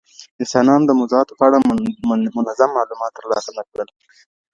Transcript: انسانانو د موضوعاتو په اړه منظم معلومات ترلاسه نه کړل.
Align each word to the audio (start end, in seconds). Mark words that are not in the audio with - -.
انسانانو 0.41 0.87
د 0.87 0.91
موضوعاتو 0.99 1.37
په 1.39 1.43
اړه 1.47 1.57
منظم 2.37 2.69
معلومات 2.77 3.11
ترلاسه 3.19 3.49
نه 3.57 3.63
کړل. 3.69 3.87